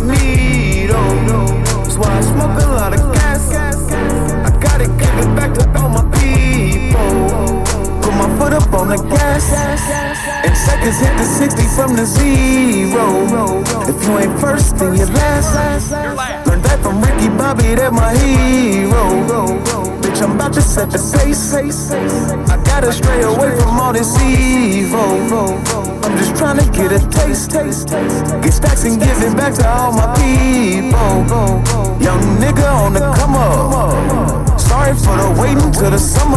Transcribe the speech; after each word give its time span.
I 0.00 0.06
need, 0.06 0.90
oh 0.92 1.62
That's 1.82 1.96
why 1.96 2.18
I 2.18 2.20
smoke 2.20 2.62
a 2.62 2.68
lot 2.70 2.92
of 2.94 3.12
gas. 3.14 3.52
I 3.52 4.50
gotta 4.60 4.86
give 4.86 5.16
it 5.22 5.30
back 5.34 5.54
to 5.54 5.64
all 5.78 5.88
my 5.88 6.04
people. 6.14 7.64
Put 8.02 8.14
my 8.14 8.28
foot 8.38 8.52
up 8.52 8.72
on 8.74 8.88
the 8.90 8.98
gas. 9.10 9.50
And 10.44 10.56
seconds 10.56 11.00
hit 11.00 11.16
the 11.18 11.24
60 11.24 11.62
from 11.74 11.96
the 11.96 12.04
zero. 12.06 13.62
If 13.88 14.06
you 14.06 14.18
ain't 14.18 14.40
first, 14.40 14.78
then 14.78 14.96
you're 14.96 15.06
last. 15.06 15.90
Learned 16.46 16.62
that 16.64 16.80
from 16.80 17.02
Ricky 17.02 17.28
Bobby, 17.36 17.74
that 17.74 17.92
my 17.92 18.14
hero 18.14 18.77
bitch, 20.18 20.24
I'm 20.24 20.36
about 20.36 20.52
to 20.54 20.62
set 20.62 20.90
the 20.90 20.98
pace. 20.98 21.54
I 22.50 22.62
gotta 22.64 22.92
stray 22.92 23.22
away 23.22 23.58
from 23.58 23.80
all 23.80 23.92
this 23.92 24.20
evil. 24.20 24.98
I'm 26.04 26.16
just 26.18 26.36
trying 26.36 26.58
to 26.58 26.64
get 26.70 26.92
a 26.92 27.00
taste. 27.08 27.50
Get 27.52 28.52
stacks 28.52 28.84
and 28.84 29.00
give 29.00 29.22
it 29.22 29.36
back 29.36 29.54
to 29.54 29.68
all 29.68 29.92
my 29.92 30.06
people. 30.14 31.24
Young 32.00 32.22
nigga 32.38 32.66
on 32.72 32.94
the 32.94 33.00
come 33.16 33.34
up. 33.34 34.60
Sorry 34.60 34.94
for 34.94 35.16
the 35.16 35.40
waiting 35.40 35.72
till 35.72 35.90
the 35.90 35.98
summer. 35.98 36.36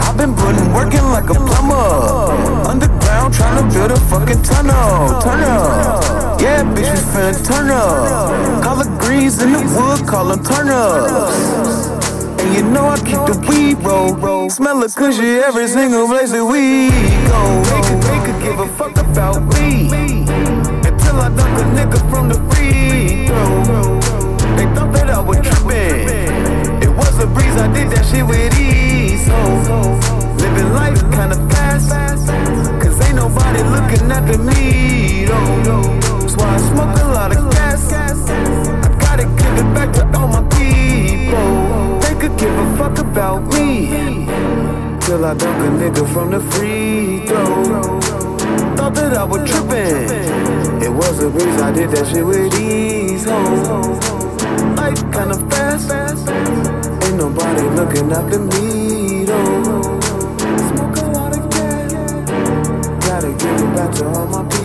I've 0.00 0.16
been 0.16 0.34
putting 0.34 0.72
working 0.72 1.04
like 1.12 1.30
a 1.30 1.34
plumber. 1.34 2.68
Underground 2.68 3.34
trying 3.34 3.56
to 3.62 3.74
build 3.74 3.90
a 3.90 3.96
fucking 3.96 4.42
tunnel. 4.42 5.20
Turn 5.20 5.40
up. 5.40 6.40
Yeah, 6.40 6.62
bitch, 6.62 6.90
we 6.92 7.00
finna 7.12 7.46
turn 7.46 7.70
up. 7.70 8.62
Color 8.62 8.98
greens 8.98 9.42
in 9.42 9.52
the 9.52 9.60
wood, 9.60 10.06
call 10.06 10.26
them 10.28 10.42
turn 10.44 10.68
ups. 10.68 11.83
You 12.54 12.62
know 12.70 12.86
I 12.86 12.98
keep 12.98 13.18
the 13.26 13.36
weed 13.48 13.82
roll. 13.82 14.14
Roll 14.14 14.48
Smell 14.48 14.84
of 14.84 14.94
cushy 14.94 15.38
every 15.38 15.66
single 15.66 16.06
place 16.06 16.30
that 16.30 16.44
we 16.44 16.88
go. 17.26 17.42
They 17.66 17.80
could, 17.88 18.00
they 18.06 18.20
could 18.24 18.40
give 18.42 18.60
a 18.60 18.68
fuck 18.78 18.96
about 18.96 19.42
me. 19.54 19.88
Until 20.86 21.16
I 21.18 21.34
dunk 21.34 21.58
a 21.58 21.64
nigga 21.74 21.98
from 22.08 22.28
the 22.28 22.38
free 22.54 23.26
throw. 23.26 23.98
They 24.56 24.66
thought 24.72 24.92
that 24.92 25.10
I 25.10 25.20
was 25.20 25.38
tripping. 25.38 26.80
It 26.80 26.90
was 26.90 27.18
a 27.18 27.26
breeze, 27.26 27.56
I 27.56 27.66
did 27.74 27.90
that 27.90 28.06
shit 28.06 28.24
with 28.24 28.56
ease. 28.56 29.26
So, 29.26 29.34
living 30.38 30.72
life 30.74 31.00
kinda 31.10 31.34
fast. 31.50 31.93
A 45.64 45.68
nigga 45.68 46.06
from 46.12 46.30
the 46.30 46.40
free 46.52 47.26
throw. 47.26 48.00
Thought 48.76 48.94
that 48.96 49.14
I 49.14 49.24
was 49.24 49.48
tripping. 49.50 50.82
It 50.82 50.92
was 50.92 51.20
a 51.20 51.30
breeze, 51.30 51.60
I 51.60 51.72
did 51.72 51.90
that 51.90 52.06
shit 52.08 52.24
with 52.24 52.52
these 52.52 53.24
Ho. 53.24 53.40
Life 54.76 55.02
kinda 55.12 55.38
fast. 55.50 55.90
Ain't 57.04 57.16
nobody 57.16 57.62
looking 57.78 58.12
after 58.12 58.40
me 58.40 59.24
though. 59.24 59.98
Smoke 60.68 60.96
a 60.98 61.06
lot 61.16 61.32
of 61.38 61.48
gas. 61.50 61.92
Gotta 63.06 63.30
give 63.32 63.58
it 63.64 63.76
back 63.76 63.90
to 63.96 64.04
all 64.06 64.26
my 64.26 64.42
people. 64.48 64.63